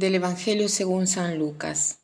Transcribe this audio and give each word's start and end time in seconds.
Del 0.00 0.14
Evangelio 0.14 0.70
según 0.70 1.06
San 1.06 1.38
Lucas. 1.38 1.98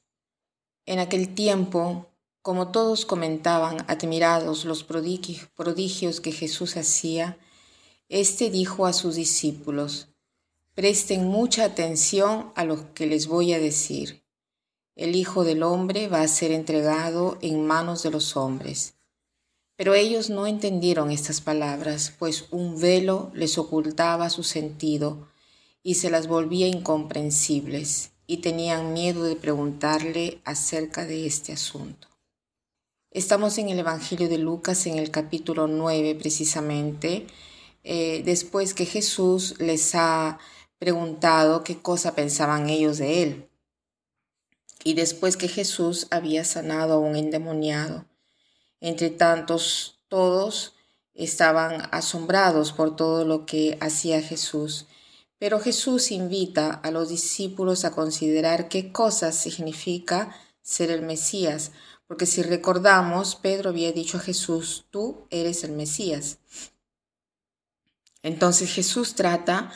En 0.85 0.99
aquel 0.99 1.35
tiempo, 1.35 2.11
como 2.43 2.71
todos 2.71 3.07
comentaban 3.07 3.87
admirados 3.89 4.67
los 4.67 4.85
prodigios 4.85 6.21
que 6.21 6.31
Jesús 6.31 6.77
hacía, 6.77 7.39
éste 8.11 8.51
dijo 8.51 8.85
a 8.85 8.93
sus 8.93 9.15
discípulos, 9.15 10.09
Presten 10.75 11.29
mucha 11.29 11.65
atención 11.65 12.53
a 12.55 12.67
lo 12.67 12.93
que 12.93 13.07
les 13.07 13.29
voy 13.29 13.55
a 13.55 13.61
decir. 13.61 14.23
El 14.95 15.17
Hijo 15.17 15.43
del 15.45 15.63
Hombre 15.63 16.09
va 16.09 16.21
a 16.21 16.29
ser 16.29 16.53
entregado 16.53 17.39
en 17.41 17.67
manos 17.67 18.03
de 18.03 18.11
los 18.11 18.37
hombres. 18.37 18.93
Pero 19.75 19.95
ellos 19.95 20.29
no 20.29 20.47
entendieron 20.47 21.11
estas 21.11 21.41
palabras, 21.41 22.13
pues 22.19 22.45
un 22.51 22.79
velo 22.79 23.31
les 23.33 23.57
ocultaba 23.57 24.29
su 24.29 24.43
sentido 24.43 25.29
y 25.87 25.95
se 25.95 26.11
las 26.11 26.27
volvía 26.27 26.67
incomprensibles 26.67 28.11
y 28.27 28.39
tenían 28.39 28.93
miedo 28.93 29.23
de 29.23 29.37
preguntarle 29.37 30.41
acerca 30.45 31.07
de 31.07 31.29
este 31.29 31.53
asunto. 31.53 32.09
Estamos 33.13 33.57
en 33.59 33.69
el 33.69 33.79
Evangelio 33.79 34.29
de 34.29 34.39
Lucas 34.39 34.85
en 34.89 34.99
el 34.99 35.13
capítulo 35.13 35.69
9 35.69 36.17
precisamente, 36.17 37.29
eh, 37.85 38.23
después 38.25 38.75
que 38.75 38.85
Jesús 38.85 39.55
les 39.61 39.95
ha 39.95 40.41
preguntado 40.81 41.63
qué 41.63 41.79
cosa 41.81 42.17
pensaban 42.17 42.69
ellos 42.69 42.99
de 42.99 43.23
él. 43.23 43.49
Y 44.83 44.95
después 44.95 45.37
que 45.37 45.47
Jesús 45.47 46.09
había 46.11 46.43
sanado 46.43 46.95
a 46.95 46.99
un 46.99 47.15
endemoniado. 47.15 48.07
Entre 48.81 49.11
tantos, 49.11 50.01
todos 50.09 50.75
estaban 51.15 51.89
asombrados 51.93 52.73
por 52.73 52.97
todo 52.97 53.25
lo 53.25 53.47
que 53.47 53.79
hacía 53.81 54.21
Jesús 54.21 54.89
pero 55.39 55.61
Jesús 55.61 56.11
invita 56.11 56.71
a 56.71 56.91
los 56.91 57.09
discípulos 57.09 57.85
a 57.85 57.93
considerar 57.93 58.69
qué 58.69 58.93
cosa 58.93 59.33
significa 59.33 60.35
ser 60.63 60.91
el 60.91 61.03
Mesías, 61.03 61.73
porque 62.07 62.27
si 62.27 62.43
recordamos, 62.43 63.35
Pedro 63.35 63.71
había 63.71 63.93
dicho 63.93 64.17
a 64.17 64.21
Jesús, 64.21 64.87
tú 64.91 65.27
eres 65.31 65.65
el 65.65 65.73
Mesías. 65.73 66.39
Entonces 68.23 68.73
Jesús 68.73 69.15
trata 69.15 69.73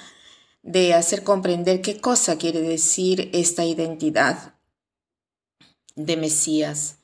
de 0.62 0.94
hacer 0.94 1.24
comprender 1.24 1.80
qué 1.82 2.00
cosa 2.00 2.38
quiere 2.38 2.60
decir 2.60 3.30
esta 3.32 3.64
identidad 3.64 4.54
de 5.94 6.16
Mesías. 6.16 6.98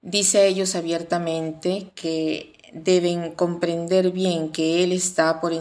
Dice 0.00 0.38
a 0.38 0.44
ellos 0.44 0.74
abiertamente 0.74 1.92
que 1.94 2.52
deben 2.72 3.32
comprender 3.32 4.10
bien 4.10 4.50
que 4.50 4.82
Él 4.84 4.92
está 4.92 5.40
por, 5.40 5.52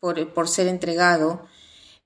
por, 0.00 0.34
por 0.34 0.48
ser 0.48 0.68
entregado 0.68 1.46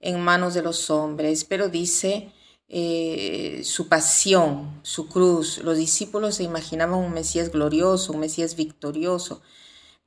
en 0.00 0.20
manos 0.20 0.54
de 0.54 0.62
los 0.62 0.90
hombres, 0.90 1.44
pero 1.44 1.68
dice 1.68 2.32
eh, 2.68 3.62
su 3.64 3.88
pasión, 3.88 4.80
su 4.82 5.08
cruz. 5.08 5.58
Los 5.58 5.76
discípulos 5.76 6.36
se 6.36 6.44
imaginaban 6.44 6.98
un 6.98 7.12
Mesías 7.12 7.50
glorioso, 7.50 8.12
un 8.12 8.20
Mesías 8.20 8.56
victorioso, 8.56 9.42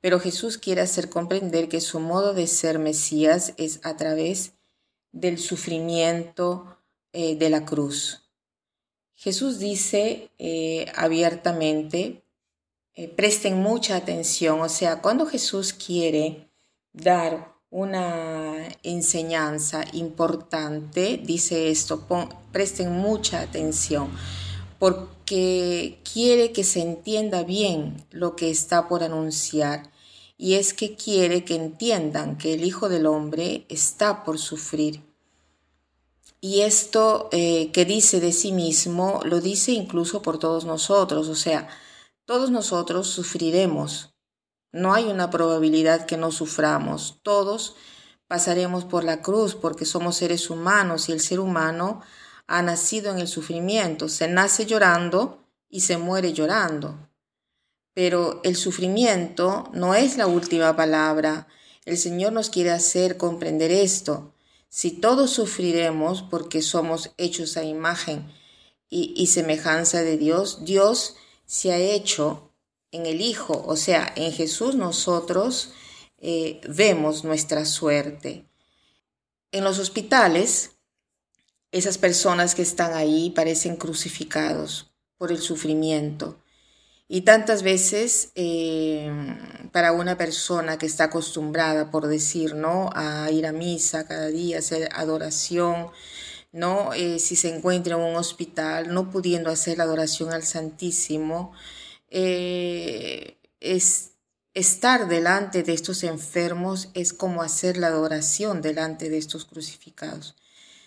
pero 0.00 0.20
Jesús 0.20 0.58
quiere 0.58 0.80
hacer 0.80 1.08
comprender 1.08 1.68
que 1.68 1.80
su 1.80 2.00
modo 2.00 2.34
de 2.34 2.46
ser 2.46 2.78
Mesías 2.78 3.54
es 3.56 3.80
a 3.84 3.96
través 3.96 4.54
del 5.12 5.38
sufrimiento 5.38 6.78
eh, 7.12 7.36
de 7.36 7.50
la 7.50 7.64
cruz. 7.64 8.22
Jesús 9.14 9.58
dice 9.58 10.30
eh, 10.38 10.90
abiertamente, 10.96 12.22
presten 13.16 13.60
mucha 13.60 13.96
atención, 13.96 14.60
o 14.60 14.68
sea, 14.68 15.02
cuando 15.02 15.26
Jesús 15.26 15.72
quiere 15.72 16.48
dar 16.92 17.53
una 17.74 18.68
enseñanza 18.84 19.84
importante, 19.94 21.20
dice 21.20 21.72
esto, 21.72 22.06
presten 22.52 22.92
mucha 22.92 23.40
atención, 23.40 24.10
porque 24.78 25.98
quiere 26.12 26.52
que 26.52 26.62
se 26.62 26.82
entienda 26.82 27.42
bien 27.42 28.06
lo 28.12 28.36
que 28.36 28.48
está 28.48 28.86
por 28.86 29.02
anunciar, 29.02 29.90
y 30.38 30.54
es 30.54 30.72
que 30.72 30.94
quiere 30.94 31.44
que 31.44 31.56
entiendan 31.56 32.38
que 32.38 32.54
el 32.54 32.64
Hijo 32.64 32.88
del 32.88 33.06
Hombre 33.06 33.66
está 33.68 34.22
por 34.22 34.38
sufrir. 34.38 35.02
Y 36.40 36.60
esto 36.60 37.28
eh, 37.32 37.72
que 37.72 37.84
dice 37.84 38.20
de 38.20 38.30
sí 38.30 38.52
mismo 38.52 39.18
lo 39.24 39.40
dice 39.40 39.72
incluso 39.72 40.22
por 40.22 40.38
todos 40.38 40.64
nosotros, 40.64 41.26
o 41.26 41.34
sea, 41.34 41.66
todos 42.24 42.52
nosotros 42.52 43.08
sufriremos 43.08 44.13
no 44.74 44.92
hay 44.92 45.04
una 45.04 45.30
probabilidad 45.30 46.04
que 46.04 46.16
no 46.16 46.32
suframos. 46.32 47.20
Todos 47.22 47.76
pasaremos 48.26 48.84
por 48.84 49.04
la 49.04 49.22
cruz 49.22 49.54
porque 49.54 49.84
somos 49.84 50.16
seres 50.16 50.50
humanos 50.50 51.08
y 51.08 51.12
el 51.12 51.20
ser 51.20 51.38
humano 51.38 52.02
ha 52.48 52.60
nacido 52.60 53.12
en 53.12 53.20
el 53.20 53.28
sufrimiento. 53.28 54.08
Se 54.08 54.26
nace 54.26 54.66
llorando 54.66 55.46
y 55.68 55.82
se 55.82 55.96
muere 55.96 56.32
llorando. 56.32 57.08
Pero 57.94 58.40
el 58.42 58.56
sufrimiento 58.56 59.70
no 59.72 59.94
es 59.94 60.16
la 60.16 60.26
última 60.26 60.74
palabra. 60.74 61.46
El 61.84 61.96
Señor 61.96 62.32
nos 62.32 62.50
quiere 62.50 62.72
hacer 62.72 63.16
comprender 63.16 63.70
esto. 63.70 64.34
Si 64.68 64.90
todos 64.90 65.30
sufriremos 65.30 66.22
porque 66.22 66.62
somos 66.62 67.12
hechos 67.16 67.56
a 67.56 67.62
imagen 67.62 68.28
y, 68.90 69.14
y 69.16 69.28
semejanza 69.28 70.02
de 70.02 70.18
Dios, 70.18 70.64
Dios 70.64 71.14
se 71.46 71.72
ha 71.72 71.78
hecho 71.78 72.50
en 72.94 73.06
el 73.06 73.20
Hijo, 73.20 73.64
o 73.66 73.74
sea, 73.74 74.12
en 74.14 74.32
Jesús 74.32 74.76
nosotros 74.76 75.72
eh, 76.18 76.60
vemos 76.68 77.24
nuestra 77.24 77.64
suerte. 77.64 78.46
En 79.50 79.64
los 79.64 79.80
hospitales, 79.80 80.70
esas 81.72 81.98
personas 81.98 82.54
que 82.54 82.62
están 82.62 82.94
ahí 82.94 83.30
parecen 83.30 83.74
crucificados 83.74 84.92
por 85.18 85.32
el 85.32 85.38
sufrimiento. 85.38 86.40
Y 87.08 87.22
tantas 87.22 87.64
veces 87.64 88.30
eh, 88.36 89.10
para 89.72 89.90
una 89.90 90.16
persona 90.16 90.78
que 90.78 90.86
está 90.86 91.04
acostumbrada, 91.04 91.90
por 91.90 92.06
decir, 92.06 92.54
¿no? 92.54 92.90
A 92.94 93.28
ir 93.32 93.44
a 93.44 93.52
misa 93.52 94.06
cada 94.06 94.28
día, 94.28 94.58
hacer 94.58 94.88
adoración, 94.94 95.88
¿no? 96.52 96.94
Eh, 96.94 97.18
si 97.18 97.34
se 97.34 97.54
encuentra 97.54 97.96
en 97.96 98.02
un 98.02 98.14
hospital, 98.14 98.94
no 98.94 99.10
pudiendo 99.10 99.50
hacer 99.50 99.78
la 99.78 99.84
adoración 99.84 100.32
al 100.32 100.44
Santísimo, 100.44 101.52
eh, 102.16 103.38
es, 103.58 104.12
estar 104.54 105.08
delante 105.08 105.64
de 105.64 105.72
estos 105.72 106.04
enfermos 106.04 106.90
es 106.94 107.12
como 107.12 107.42
hacer 107.42 107.76
la 107.76 107.88
adoración 107.88 108.62
delante 108.62 109.10
de 109.10 109.18
estos 109.18 109.44
crucificados. 109.44 110.36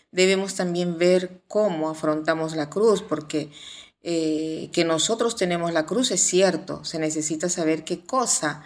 Debemos 0.10 0.56
también 0.56 0.98
ver 0.98 1.42
cómo 1.50 1.90
afrontamos 1.90 2.56
la 2.56 2.70
cruz, 2.70 3.02
porque 3.02 3.52
eh, 4.04 4.70
que 4.72 4.86
nosotros 4.86 5.36
tenemos 5.36 5.74
la 5.74 5.86
cruz 5.86 6.12
es 6.12 6.22
cierto, 6.22 6.86
se 6.86 6.98
necesita 6.98 7.50
saber 7.50 7.84
qué 7.84 8.06
cosa 8.06 8.64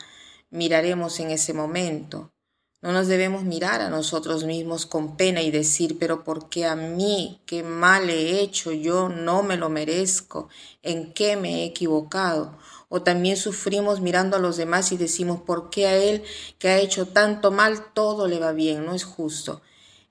miraremos 0.51 1.19
en 1.19 1.31
ese 1.31 1.53
momento. 1.53 2.31
No 2.81 2.91
nos 2.91 3.07
debemos 3.07 3.43
mirar 3.43 3.79
a 3.81 3.91
nosotros 3.91 4.43
mismos 4.43 4.87
con 4.87 5.15
pena 5.15 5.43
y 5.43 5.51
decir, 5.51 5.99
pero 5.99 6.23
¿por 6.23 6.49
qué 6.49 6.65
a 6.65 6.75
mí? 6.75 7.39
¿Qué 7.45 7.61
mal 7.61 8.09
he 8.09 8.41
hecho? 8.41 8.71
Yo 8.71 9.07
no 9.07 9.43
me 9.43 9.55
lo 9.55 9.69
merezco. 9.69 10.49
¿En 10.81 11.13
qué 11.13 11.35
me 11.35 11.61
he 11.61 11.65
equivocado? 11.65 12.57
O 12.89 13.03
también 13.03 13.37
sufrimos 13.37 14.01
mirando 14.01 14.35
a 14.35 14.39
los 14.39 14.57
demás 14.57 14.91
y 14.91 14.97
decimos, 14.97 15.41
¿por 15.41 15.69
qué 15.69 15.85
a 15.85 15.95
él 15.95 16.23
que 16.57 16.69
ha 16.69 16.79
hecho 16.79 17.07
tanto 17.07 17.51
mal 17.51 17.93
todo 17.93 18.27
le 18.27 18.39
va 18.39 18.51
bien? 18.51 18.83
No 18.83 18.95
es 18.95 19.03
justo. 19.03 19.61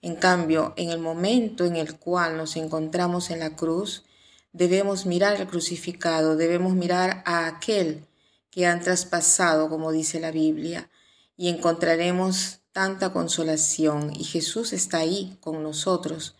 En 0.00 0.14
cambio, 0.14 0.72
en 0.76 0.90
el 0.90 1.00
momento 1.00 1.64
en 1.64 1.74
el 1.74 1.98
cual 1.98 2.36
nos 2.36 2.54
encontramos 2.54 3.30
en 3.30 3.40
la 3.40 3.56
cruz, 3.56 4.04
debemos 4.52 5.06
mirar 5.06 5.36
al 5.36 5.48
crucificado, 5.48 6.36
debemos 6.36 6.74
mirar 6.74 7.24
a 7.26 7.48
aquel 7.48 8.06
que 8.48 8.66
han 8.66 8.80
traspasado, 8.80 9.68
como 9.68 9.90
dice 9.90 10.20
la 10.20 10.30
Biblia, 10.30 10.88
y 11.36 11.48
encontraremos 11.48 12.59
tanta 12.72 13.12
consolación 13.12 14.12
y 14.14 14.24
Jesús 14.24 14.72
está 14.72 14.98
ahí 14.98 15.36
con 15.40 15.62
nosotros 15.62 16.36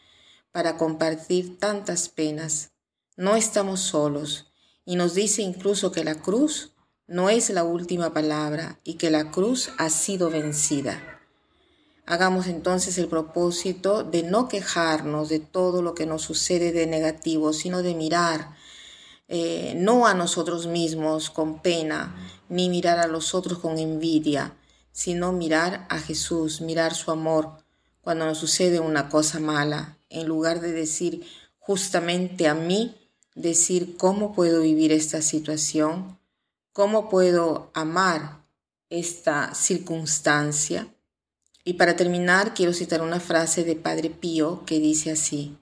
para 0.53 0.77
compartir 0.77 1.59
tantas 1.59 2.09
penas. 2.09 2.73
No 3.17 3.37
estamos 3.37 3.81
solos 3.81 4.53
y 4.85 4.97
nos 4.97 5.15
dice 5.15 5.43
incluso 5.43 5.93
que 5.93 6.05
la 6.05 6.17
cruz 6.17 6.73
no 7.07 7.29
es 7.29 7.51
la 7.51 7.65
última 7.65 8.15
palabra 8.15 8.79
y 8.85 8.95
que 8.95 9.11
la 9.11 9.31
cruz 9.31 9.71
ha 9.79 9.91
sido 9.91 10.31
vencida. 10.31 11.21
Hagamos 12.07 12.47
entonces 12.47 12.99
el 12.99 13.09
propósito 13.09 14.03
de 14.03 14.23
no 14.23 14.49
quejarnos 14.49 15.29
de 15.29 15.39
todo 15.39 15.83
lo 15.83 15.95
que 15.95 16.07
nos 16.07 16.23
sucede 16.23 16.73
de 16.73 16.87
negativo, 16.87 17.53
sino 17.53 17.83
de 17.83 17.95
mirar 17.95 18.57
eh, 19.29 19.75
no 19.77 20.09
a 20.09 20.15
nosotros 20.15 20.67
mismos 20.67 21.31
con 21.31 21.63
pena, 21.63 22.17
ni 22.49 22.69
mirar 22.69 22.99
a 22.99 23.07
los 23.07 23.33
otros 23.33 23.61
con 23.61 23.79
envidia, 23.79 24.57
sino 24.93 25.33
mirar 25.33 25.87
a 25.89 25.99
Jesús, 25.99 26.61
mirar 26.61 26.95
su 26.95 27.11
amor 27.11 27.65
cuando 28.01 28.27
nos 28.27 28.39
sucede 28.39 28.81
una 28.81 29.09
cosa 29.09 29.41
mala, 29.41 29.99
en 30.09 30.27
lugar 30.27 30.61
de 30.61 30.73
decir 30.73 31.27
justamente 31.59 32.49
a 32.49 32.55
mí, 32.55 32.97
decir 33.35 33.97
cómo 33.97 34.35
puedo 34.35 34.63
vivir 34.63 34.93
esta 34.93 35.23
situación, 35.23 36.19
cómo 36.73 37.09
puedo 37.09 37.71
amar 37.75 38.41
esta 38.89 39.55
circunstancia. 39.55 40.89
Y 41.65 41.75
para 41.75 41.95
terminar, 41.95 42.55
quiero 42.55 42.73
citar 42.73 43.03
una 43.03 43.21
frase 43.21 43.65
de 43.65 43.77
Padre 43.77 44.11
Pío 44.11 44.65
que 44.65 44.81
dice 44.81 45.13
así, 45.13 45.57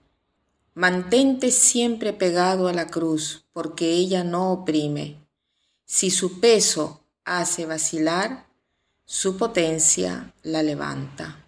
Mantente 0.74 1.50
siempre 1.50 2.12
pegado 2.12 2.68
a 2.68 2.72
la 2.72 2.86
cruz, 2.86 3.44
porque 3.52 3.90
ella 3.94 4.22
no 4.22 4.52
oprime. 4.52 5.16
Si 5.84 6.10
su 6.10 6.38
peso 6.38 7.02
hace 7.24 7.66
vacilar, 7.66 8.47
su 9.10 9.38
potencia 9.38 10.34
la 10.42 10.62
levanta. 10.62 11.38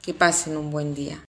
Que 0.00 0.14
pasen 0.14 0.56
un 0.56 0.70
buen 0.70 0.94
día. 0.94 1.27